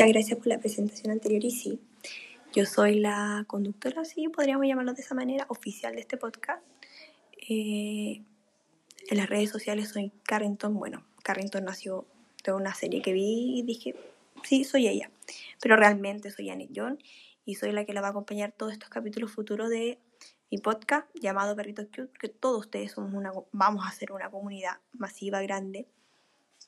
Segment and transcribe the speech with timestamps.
[0.00, 1.78] Muchas gracias por la presentación anterior y sí,
[2.54, 6.62] yo soy la conductora, sí, podríamos llamarlo de esa manera, oficial de este podcast.
[7.46, 8.22] Eh,
[9.10, 12.06] en las redes sociales soy Carrington, bueno, Carrington nació
[12.42, 13.94] de una serie que vi y dije,
[14.42, 15.10] sí, soy ella,
[15.60, 16.98] pero realmente soy Janet John
[17.44, 19.98] y soy la que la va a acompañar todos estos capítulos futuros de
[20.50, 24.78] mi podcast llamado Perritos Cute, porque todos ustedes somos una, vamos a ser una comunidad
[24.94, 25.88] masiva, grande,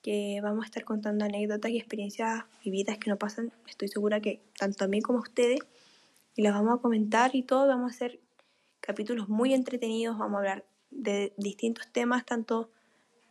[0.02, 4.40] que vamos a estar contando anécdotas y experiencias vividas que no pasan, estoy segura que
[4.58, 5.60] tanto a mí como a ustedes,
[6.34, 8.20] y las vamos a comentar y todo, vamos a hacer
[8.80, 12.70] capítulos muy entretenidos, vamos a hablar de distintos temas, tanto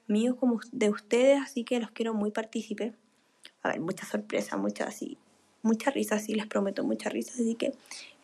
[0.07, 2.93] míos como de ustedes, así que los quiero muy partícipes.
[3.63, 5.17] A ver, mucha sorpresa, mucha así,
[5.61, 7.73] mucha risa, sí, les prometo mucha risa, así que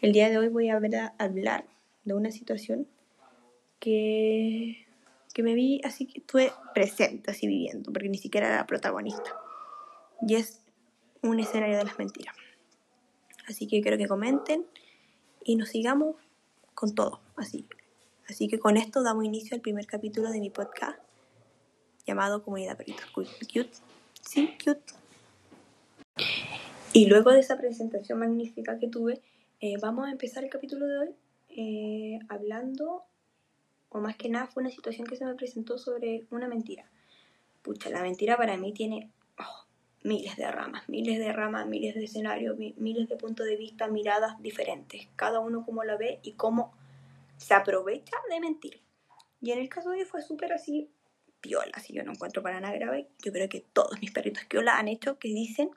[0.02, 1.66] el día de hoy voy a, ver a hablar
[2.06, 2.88] de una situación
[3.80, 4.87] que
[5.38, 9.40] que me vi así que estuve presente, así viviendo, porque ni siquiera era protagonista.
[10.28, 10.62] Y es
[11.22, 12.36] un escenario de las mentiras.
[13.48, 14.66] Así que quiero que comenten
[15.44, 16.16] y nos sigamos
[16.74, 17.68] con todo, así.
[18.28, 20.98] Así que con esto damos inicio al primer capítulo de mi podcast
[22.08, 23.30] llamado Comunidad Perrita Cute.
[24.24, 24.96] Sí, cute.
[26.94, 29.22] Y luego de esa presentación magnífica que tuve,
[29.60, 31.16] eh, vamos a empezar el capítulo de hoy
[31.50, 33.04] eh, hablando
[33.90, 36.90] o más que nada fue una situación que se me presentó sobre una mentira.
[37.62, 39.66] Pucha, la mentira para mí tiene oh,
[40.04, 44.42] miles de ramas, miles de ramas, miles de escenarios, miles de puntos de vista, miradas
[44.42, 46.74] diferentes, cada uno como la ve y cómo
[47.38, 48.82] se aprovecha de mentir.
[49.42, 50.90] Y en el caso de hoy fue súper así,
[51.42, 53.08] piola, así yo no encuentro para nada grave.
[53.24, 55.70] Yo creo que todos mis perritos piola han hecho que dicen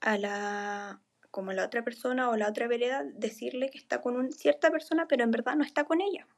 [0.00, 4.30] a la como la otra persona o la otra vereda decirle que está con una
[4.30, 6.28] cierta persona, pero en verdad no está con ella.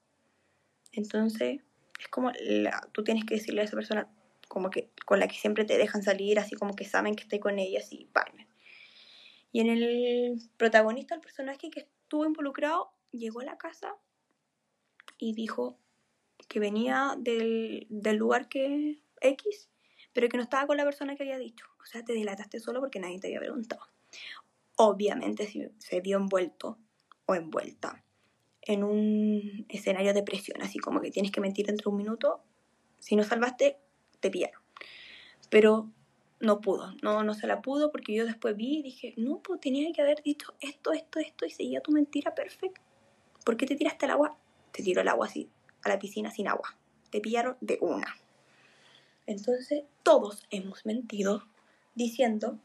[0.96, 1.60] Entonces,
[2.00, 4.08] es como la, tú tienes que decirle a esa persona
[4.48, 7.38] como que con la que siempre te dejan salir, así como que saben que estoy
[7.38, 8.48] con ella, así, parmen.
[9.52, 13.94] Y en el protagonista, el personaje que estuvo involucrado, llegó a la casa
[15.18, 15.78] y dijo
[16.48, 19.68] que venía del, del lugar que X,
[20.12, 21.66] pero que no estaba con la persona que había dicho.
[21.82, 23.82] O sea, te delataste solo porque nadie te había preguntado.
[24.76, 26.78] Obviamente se vio envuelto
[27.26, 28.05] o envuelta
[28.66, 32.42] en un escenario de presión, así como que tienes que mentir dentro de un minuto,
[32.98, 33.78] si no salvaste,
[34.20, 34.60] te pillaron.
[35.48, 35.88] Pero
[36.40, 39.60] no pudo, no, no se la pudo porque yo después vi y dije, no, pues
[39.60, 42.80] tenía que haber dicho esto, esto, esto y seguía tu mentira perfecto.
[43.44, 44.36] ¿Por qué te tiraste al agua?
[44.72, 45.48] Te tiró el agua así,
[45.82, 46.76] a la piscina sin agua.
[47.10, 48.16] Te pillaron de una.
[49.26, 51.44] Entonces, todos hemos mentido
[51.94, 52.58] diciendo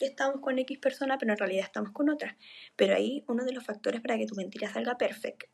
[0.00, 2.36] estamos con X persona, pero en realidad estamos con otra.
[2.76, 5.46] Pero ahí uno de los factores para que tu mentira salga perfecta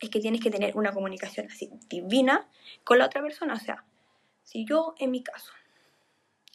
[0.00, 2.48] es que tienes que tener una comunicación así divina
[2.84, 3.54] con la otra persona.
[3.54, 3.84] O sea,
[4.42, 5.52] si yo en mi caso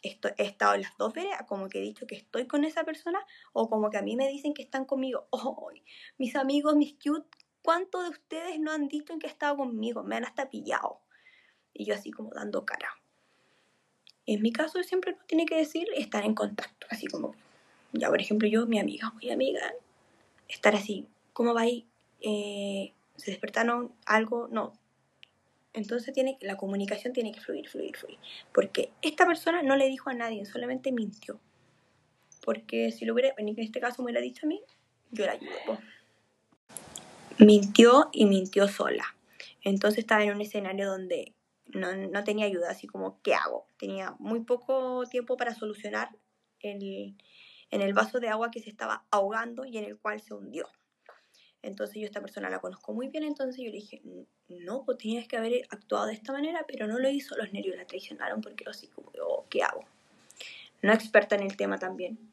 [0.02, 2.84] estoy, he estado en las dos veredas, como que he dicho que estoy con esa
[2.84, 3.18] persona,
[3.52, 5.70] o como que a mí me dicen que están conmigo, oh,
[6.18, 7.28] mis amigos, mis cute,
[7.62, 10.02] ¿cuántos de ustedes no han dicho que han estado conmigo?
[10.02, 11.00] Me han hasta pillado.
[11.72, 12.99] Y yo así como dando cara.
[14.30, 17.34] En mi caso siempre tiene que decir estar en contacto, así como,
[17.92, 19.60] ya por ejemplo yo, mi amiga, mi amiga,
[20.46, 21.84] estar así, ¿cómo va ahí?
[22.20, 24.46] Eh, ¿Se despertaron algo?
[24.52, 24.72] No.
[25.72, 28.18] Entonces tiene, la comunicación tiene que fluir, fluir, fluir.
[28.54, 31.40] Porque esta persona no le dijo a nadie, solamente mintió.
[32.44, 34.60] Porque si lo hubiera, en este caso me hubiera dicho a mí,
[35.10, 35.80] yo la ayudo.
[37.38, 39.16] Mintió y mintió sola.
[39.64, 41.34] Entonces estaba en un escenario donde
[41.72, 43.66] no, tenía ayuda, así como, ¿qué hago?
[43.78, 46.10] Tenía muy poco tiempo para solucionar
[46.60, 47.16] el,
[47.70, 50.68] en el vaso de agua que se estaba ahogando y en el cual se hundió.
[51.62, 54.00] Entonces yo esta persona la conozco muy bien, entonces yo le dije,
[54.48, 57.76] no, pues tenías que haber actuado de esta manera, pero no lo hizo, los nervios
[57.76, 59.84] la traicionaron porque así como, oh, ¿qué hago?
[60.82, 62.32] No experta en el tema también.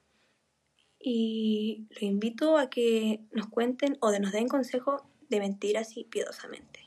[1.00, 6.06] Y lo invito a que nos cuenten o de nos den consejo de mentir así
[6.06, 6.79] piadosamente.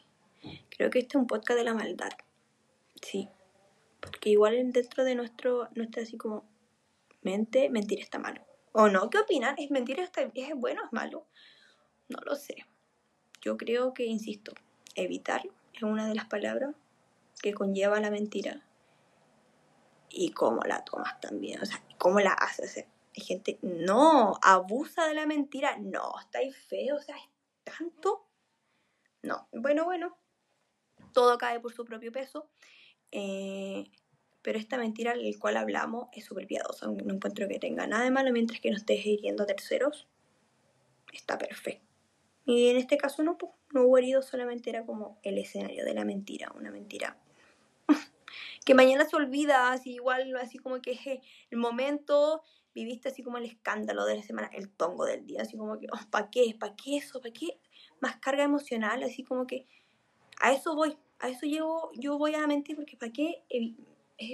[0.71, 2.11] Creo que este es un podcast de la maldad.
[3.01, 3.29] Sí,
[4.01, 6.45] porque igual dentro de nuestro, nuestra así como
[7.23, 8.43] mente, mentir está malo.
[8.73, 9.11] ¿O no?
[9.11, 9.57] ¿Qué opinan?
[9.59, 11.27] ¿Es mentir está, es bueno o es malo?
[12.09, 12.67] No lo sé.
[13.41, 14.53] Yo creo que, insisto,
[14.95, 15.43] evitar
[15.73, 16.75] es una de las palabras
[17.43, 18.65] que conlleva la mentira.
[20.09, 22.77] Y cómo la tomas también, o sea, cómo la haces.
[22.77, 27.29] hay gente, no, abusa de la mentira, no, está ahí feo, o sea, es
[27.65, 28.27] tanto.
[29.23, 30.17] No, bueno, bueno,
[31.13, 32.49] todo cae por su propio peso.
[33.13, 33.91] Eh,
[34.43, 36.87] pero esta mentira del cual hablamos es súper piadosa.
[36.87, 40.09] No encuentro que tenga nada de malo mientras que no estés hiriendo a terceros.
[41.13, 41.91] Está perfecto.
[42.47, 45.95] Y en este caso no, pues, no hubo herido, solamente era como el escenario de
[45.95, 47.17] la mentira, una mentira
[48.65, 51.21] que mañana se olvida, así igual, así como que
[51.51, 52.43] el momento,
[52.75, 55.87] viviste así como el escándalo de la semana, el tongo del día, así como que,
[55.93, 56.57] oh, ¿para qué?
[56.59, 57.21] ¿Para qué eso?
[57.21, 57.61] ¿Para qué?
[58.01, 59.67] Más carga emocional, así como que
[60.41, 63.43] a eso voy, a eso llevo, yo voy a mentir porque ¿para qué?
[63.51, 63.75] Eh,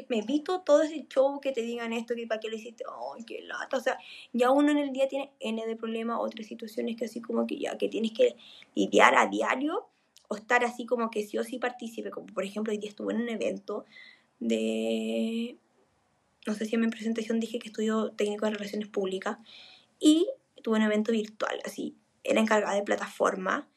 [0.08, 2.84] me evito todo ese show que te digan esto, que para qué lo hiciste,
[3.14, 3.98] ay, qué lata, o sea,
[4.32, 7.56] ya uno en el día tiene N de problemas, otras situaciones que así como que
[7.58, 8.36] ya, que tienes que
[8.74, 9.86] lidiar a diario,
[10.28, 13.14] o estar así como que sí o sí participe, como por ejemplo hoy día estuve
[13.14, 13.84] en un evento
[14.40, 15.56] de,
[16.46, 19.38] no sé si en mi presentación dije que estudio técnico de relaciones públicas,
[20.00, 20.28] y
[20.64, 21.94] tuve un evento virtual, así,
[22.24, 23.68] era encargada de plataforma,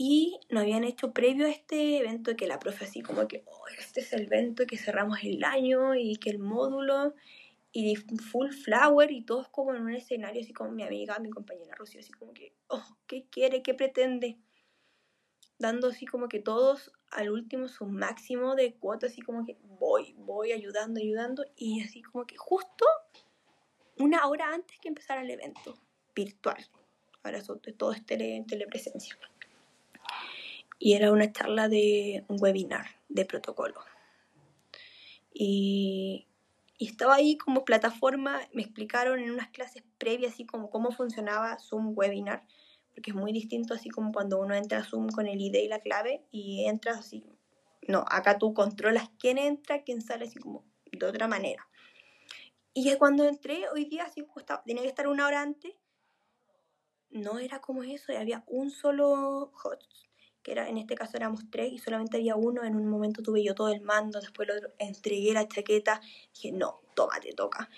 [0.00, 3.64] y nos habían hecho previo a este evento que la profe así como que, oh,
[3.76, 7.14] este es el evento que cerramos el año y que el módulo
[7.72, 11.74] y full flower y todos como en un escenario así como mi amiga, mi compañera
[11.74, 13.60] Rocío, así como que, oh, ¿qué quiere?
[13.60, 14.38] ¿Qué pretende?
[15.58, 20.14] Dando así como que todos al último su máximo de cuota, así como que voy,
[20.16, 22.86] voy ayudando, ayudando y así como que justo
[23.96, 25.76] una hora antes que empezara el evento
[26.14, 26.64] virtual.
[27.24, 27.42] Ahora
[27.76, 29.18] todo es tele, telepresencia
[30.78, 33.80] y era una charla de un webinar de protocolo.
[35.32, 36.26] Y,
[36.78, 41.92] estaba ahí como plataforma, me explicaron en unas clases previas así como cómo funcionaba Zoom
[41.96, 42.44] webinar,
[42.94, 45.66] porque es muy distinto así como cuando uno entra a Zoom con el ID y
[45.66, 47.24] la clave y entras así.
[47.88, 51.66] No, acá tú controlas quién entra, quién sale así como de otra manera.
[52.74, 54.24] Y cuando entré hoy día, así
[54.64, 55.74] tenía que estar una hora antes,
[57.10, 60.07] no era como eso, había un solo host
[60.48, 63.44] que era, en este caso éramos tres y solamente había uno, en un momento tuve
[63.44, 66.00] yo todo el mando, después lo otro, entregué la chaqueta,
[66.34, 67.68] dije, no, toma, te toca.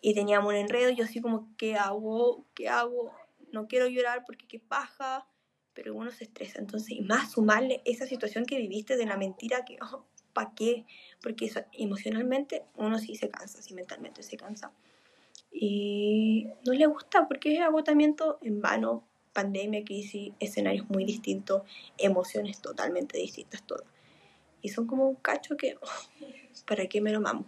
[0.00, 2.46] Y teníamos un enredo, yo así como, ¿qué hago?
[2.54, 3.12] ¿Qué hago?
[3.52, 5.26] No quiero llorar porque qué paja,
[5.74, 6.60] pero uno se estresa.
[6.60, 10.86] Entonces, y más sumarle esa situación que viviste de la mentira que, oh, ¿para qué?
[11.22, 14.72] Porque eso, emocionalmente uno sí se cansa, sí mentalmente se cansa.
[15.50, 21.62] Y no le gusta porque es agotamiento en vano, pandemia, crisis, escenarios muy distintos,
[21.98, 23.86] emociones totalmente distintas todas.
[24.62, 25.76] Y son como un cacho que,
[26.66, 27.44] ¿para qué me lo mamo?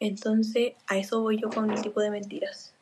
[0.00, 2.74] Entonces, a eso voy yo con el tipo de mentiras.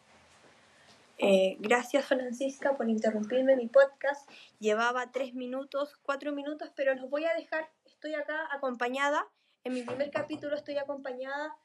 [1.19, 4.29] Eh, gracias Francisca por interrumpirme mi podcast.
[4.59, 7.71] Llevaba tres minutos, cuatro minutos, pero los voy a dejar.
[7.85, 9.27] Estoy acá acompañada.
[9.63, 11.57] En mi primer capítulo estoy acompañada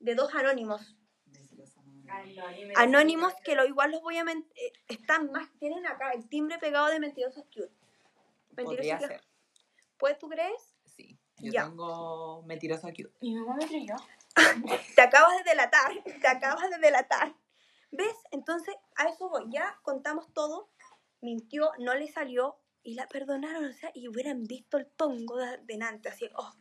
[0.00, 0.96] de dos anónimos.
[2.76, 6.88] Anónimos que lo igual los voy a eh, están más tienen acá el timbre pegado
[6.88, 7.72] de mentirosos cute.
[8.54, 9.22] Podría ser.
[9.98, 10.74] ¿Pues tú crees?
[10.84, 11.18] Sí.
[11.38, 13.12] Yo tengo mentiroso cute.
[13.20, 13.96] Mi mamá me creyó.
[14.94, 17.34] te acabas de delatar, te acabas de delatar.
[17.90, 18.16] ¿Ves?
[18.32, 19.44] Entonces, a eso voy.
[19.50, 20.70] Ya contamos todo.
[21.20, 25.56] Mintió, no le salió y la perdonaron, o sea, y hubieran visto el tongo de
[25.64, 26.52] delante, así, oh,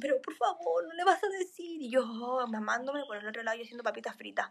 [0.00, 1.80] pero por favor, no le vas a decir.
[1.82, 4.50] Y yo, oh, mamándome por el otro lado, yo haciendo papitas fritas.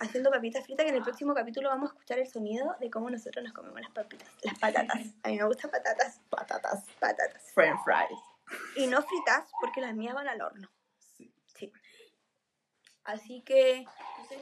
[0.00, 3.10] Haciendo papitas fritas, que en el próximo capítulo vamos a escuchar el sonido de cómo
[3.10, 4.28] nosotros nos comemos las papitas.
[4.42, 4.98] Las patatas.
[5.22, 6.20] A mí me gustan patatas.
[6.30, 6.84] Patatas.
[7.00, 7.52] Patatas.
[7.52, 8.20] French fries.
[8.76, 10.70] Y no fritas, porque las mías van al horno.
[11.16, 11.32] Sí.
[11.54, 11.72] sí.
[13.04, 13.86] Así que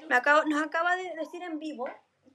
[0.08, 1.88] me acabo, nos acaba de decir en vivo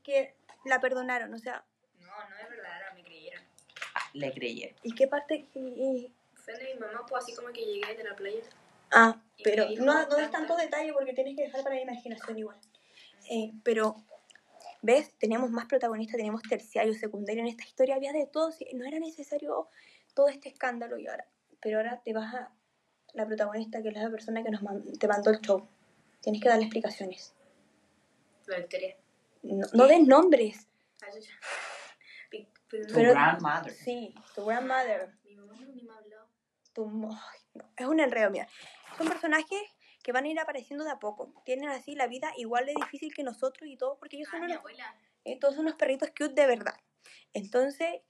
[0.04, 1.64] que la perdonaron, o sea...
[2.00, 3.44] No, no es verdad, me creyeron.
[4.14, 4.76] Le creyeron.
[4.84, 5.48] ¿Y qué parte?
[5.54, 6.14] Y,
[6.58, 8.42] de mi mamá, pues así como que llegué de la playa.
[8.92, 12.58] Ah, pero no, no es tanto detalle porque tienes que dejar para la imaginación igual.
[13.30, 13.96] Eh, pero,
[14.82, 15.14] ¿ves?
[15.18, 19.70] Teníamos más protagonistas, teníamos terciario, secundario en esta historia, había de todo, no era necesario
[20.14, 21.26] todo este escándalo y ahora,
[21.62, 22.52] pero ahora te vas a
[23.14, 24.62] la protagonista que es la persona que nos
[25.00, 25.68] te mandó el show.
[26.22, 27.34] Tienes que darle explicaciones.
[28.48, 28.96] La historia.
[29.44, 30.68] No, no des nombres.
[31.02, 31.08] Ah,
[32.70, 33.72] tu grandmother.
[33.74, 35.14] Sí, tu grandmother.
[35.24, 35.84] Mi mamá ni me
[37.78, 38.48] es un enredo, mira.
[38.98, 39.62] Son personajes
[40.04, 41.34] que van a ir apareciendo de a poco.
[41.46, 44.46] Tienen así la vida igual de difícil que nosotros y todo, porque ellos son ah,
[44.46, 44.60] unos,
[45.26, 46.76] eh, todos unos perritos cute de verdad.
[47.34, 48.02] Entonces,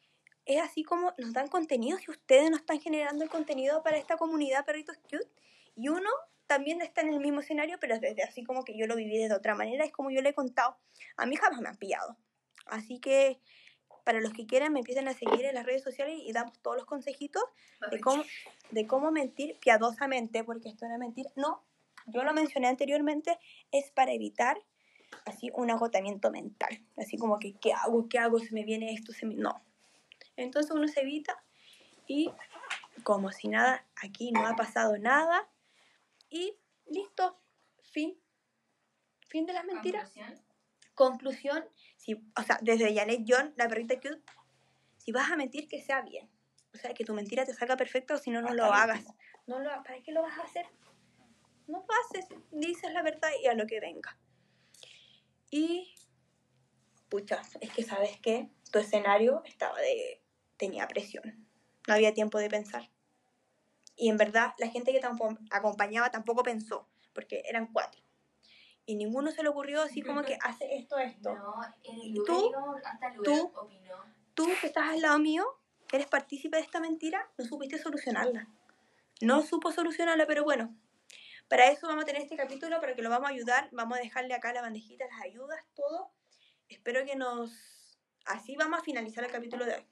[0.45, 4.17] es así como nos dan contenido si ustedes no están generando el contenido para esta
[4.17, 5.29] comunidad perritos cute.
[5.75, 6.09] Y uno
[6.47, 9.33] también está en el mismo escenario, pero desde así como que yo lo viví de
[9.33, 10.77] otra manera, es como yo le he contado.
[11.17, 12.17] A mí jamás me han pillado.
[12.65, 13.39] Así que
[14.03, 16.77] para los que quieran me empiezan a seguir en las redes sociales y damos todos
[16.77, 17.43] los consejitos
[17.89, 18.24] de cómo,
[18.72, 21.27] de cómo mentir piadosamente, porque esto no es mentir.
[21.36, 21.63] No,
[22.08, 23.38] yo lo mencioné anteriormente,
[23.72, 24.58] es para evitar
[25.25, 26.81] así un agotamiento mental.
[26.98, 28.08] Así como que, ¿qué hago?
[28.10, 28.39] ¿Qué hago?
[28.39, 29.36] Se me viene esto, se me...
[29.36, 29.62] No.
[30.36, 31.43] Entonces uno se evita
[32.08, 32.31] y
[33.03, 35.48] como si nada, aquí no ha pasado nada
[36.29, 36.55] y
[36.88, 37.38] listo,
[37.91, 38.17] fin.
[39.27, 40.13] Fin de las mentiras.
[40.93, 41.63] Conclusión,
[42.01, 44.22] si, o sea, desde Janet John, la perrita cute,
[44.98, 46.27] si vas a mentir, que sea bien.
[46.74, 49.03] O sea, que tu mentira te salga perfecta o si no, no lo hagas.
[49.46, 50.65] No lo, ¿Para qué lo vas a hacer?
[51.67, 54.17] no lo haces, dices la verdad y a lo que venga.
[55.50, 55.93] Y,
[57.08, 60.22] pucha, es que sabes que tu escenario estaba de,
[60.58, 61.48] tenía presión,
[61.88, 62.89] no había tiempo de pensar.
[63.96, 65.08] Y en verdad, la gente que te
[65.51, 68.01] acompañaba tampoco pensó, porque eran cuatro.
[68.91, 71.33] Y ninguno se le ocurrió así como que hace esto, esto.
[71.33, 71.55] No,
[71.86, 72.75] en el ¿Y lugar tú?
[72.83, 73.51] hasta el ¿Tú?
[73.55, 73.95] opinó.
[74.33, 75.45] Tú que estás al lado mío,
[75.88, 78.50] que eres partícipe de esta mentira, no supiste solucionarla.
[79.21, 80.75] No supo solucionarla, pero bueno.
[81.48, 83.69] Para eso vamos a tener este capítulo, para que lo vamos a ayudar.
[83.71, 86.12] Vamos a dejarle acá la bandejita, las ayudas, todo.
[86.67, 87.98] Espero que nos...
[88.25, 89.86] Así vamos a finalizar el capítulo de hoy.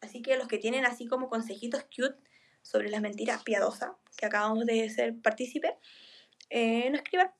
[0.00, 2.16] Así que los que tienen así como consejitos cute
[2.62, 5.76] sobre las mentiras piadosas, que acabamos de ser partícipe,
[6.48, 7.32] eh, nos escriban.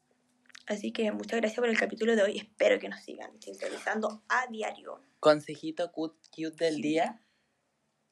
[0.69, 2.39] Así que muchas gracias por el capítulo de hoy.
[2.39, 5.03] Espero que nos sigan sintonizando a diario.
[5.21, 6.83] Consejito cute, cute del Sí.
[6.83, 7.23] día.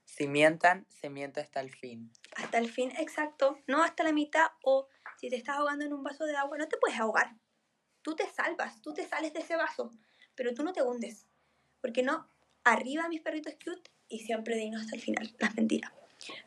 [0.05, 2.11] Si mientan, se miente hasta el fin.
[2.37, 6.03] hasta el fin exacto, no hasta la mitad o si te estás ahogando en un
[6.03, 7.35] vaso de agua, no te puedes ahogar.
[8.03, 9.91] Tú te salvas, tú te sales de ese vaso,
[10.35, 11.27] pero tú no te hundes.
[11.81, 12.31] Porque no,
[12.65, 15.93] arriba mis perritos cute y siempre dinos hasta el final, las mentiras.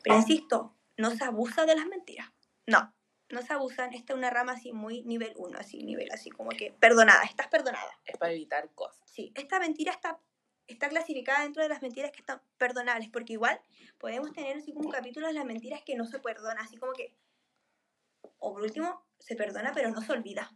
[0.04, 2.30] Pero insisto, no se abusa de las mentiras.
[2.68, 2.94] No,
[3.32, 3.94] no se abusan.
[3.94, 7.48] Esta es una rama así muy nivel 1, así nivel así como que perdonada, estás
[7.48, 7.92] perdonada.
[8.06, 9.02] Es para evitar cosas.
[9.10, 10.20] Sí, esta mentira está,
[10.68, 13.60] está clasificada dentro de las mentiras que están perdonables, porque igual
[13.98, 16.94] podemos tener así como un capítulo de las mentiras que no se perdona, así como
[16.94, 17.16] que,
[18.40, 20.52] o por último, se perdona pero no se olvida.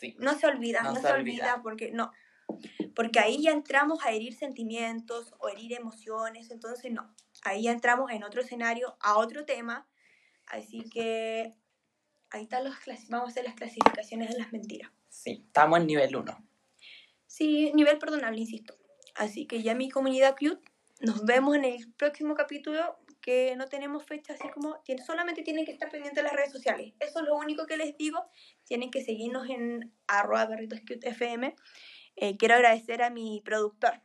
[0.00, 0.16] Sí.
[0.18, 1.44] No se olvida, No no, se se, olvida.
[1.54, 1.62] olvida.
[1.62, 2.12] porque no.
[2.94, 7.14] Porque ahí ya entramos a herir sentimientos o herir emociones, entonces no.
[7.44, 9.88] Ahí ya entramos en otro escenario, a otro tema.
[10.46, 11.54] Así que
[12.32, 12.74] ahí están los
[13.08, 14.90] vamos a hacer las clasificaciones de las mentiras.
[15.08, 15.44] Sí.
[15.46, 16.48] Estamos en nivel 1.
[17.26, 18.76] Sí, nivel perdonable, insisto.
[19.14, 20.62] Así que ya mi comunidad cute,
[21.00, 25.64] nos vemos en el próximo capítulo que no tenemos fecha, así como tiene- solamente tienen
[25.64, 26.92] que estar pendientes de las redes sociales.
[26.98, 28.18] Eso es lo único que les digo.
[28.64, 31.54] Tienen que seguirnos en arroba perritoscutefm.
[32.16, 34.00] Eh, quiero agradecer a mi productor,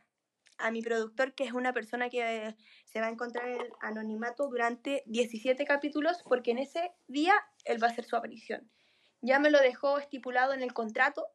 [0.58, 4.48] a mi productor que es una persona que se va a encontrar en el anonimato
[4.48, 7.34] durante 17 capítulos porque en ese día
[7.64, 8.70] él va a hacer su aparición.
[9.20, 11.26] Ya me lo dejó estipulado en el contrato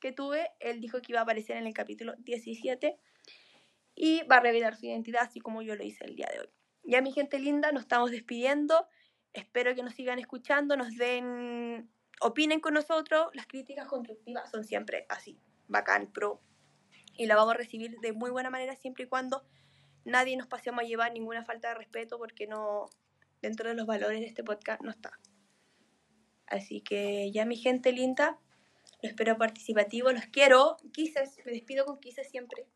[0.00, 2.98] que tuve, él dijo que iba a aparecer en el capítulo 17
[3.94, 6.48] y va a revelar su identidad así como yo lo hice el día de hoy.
[6.82, 8.88] Ya mi gente linda, nos estamos despidiendo.
[9.32, 13.28] Espero que nos sigan escuchando, nos den, opinen con nosotros.
[13.34, 16.40] Las críticas constructivas son siempre así, bacán, pro.
[17.20, 19.44] Y la vamos a recibir de muy buena manera siempre y cuando
[20.06, 22.86] nadie nos pasemos a llevar ninguna falta de respeto porque no,
[23.42, 25.12] dentro de los valores de este podcast no está.
[26.46, 28.38] Así que ya mi gente linda,
[29.02, 30.78] lo espero participativo, los quiero.
[30.94, 32.66] Kisses, me despido con kisses siempre.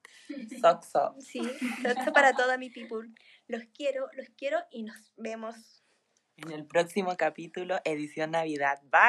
[0.60, 0.84] Sock.
[1.20, 1.40] Sí,
[1.82, 3.08] esto para toda mi people.
[3.48, 5.82] Los quiero, los quiero y nos vemos.
[6.36, 8.82] En el próximo capítulo, edición Navidad.
[8.90, 9.00] Bye.